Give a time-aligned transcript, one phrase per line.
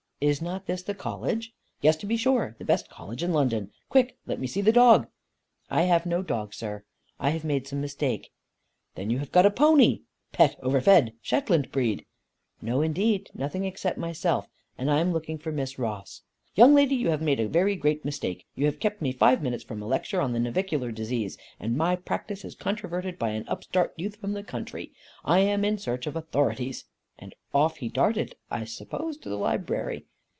[0.23, 1.51] "Is not this the College?"
[1.81, 2.53] "Yes to be sure.
[2.59, 3.71] The best College in London.
[3.89, 5.07] Quick, let me see the dog."
[5.67, 6.83] "I have no dog, sir.
[7.19, 8.29] I have made some mistake."
[8.93, 10.01] "Then you have got a pony.
[10.31, 11.13] Pet over fed.
[11.23, 12.05] Shetland breed."
[12.61, 13.31] "No indeed.
[13.33, 16.21] Nothing except myself; and I am looking for Miss Ross."
[16.53, 18.45] "Young lady, you have made a very great mistake.
[18.53, 21.35] You have kept me five minutes from a lecture on the navicular disease.
[21.59, 24.91] And my practice is controverted by an upstart youth from the country.
[25.25, 26.85] I am in search of authorities."
[27.17, 30.05] And off he darted, I suppose to the library.